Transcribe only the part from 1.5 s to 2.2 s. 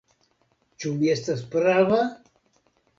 prava?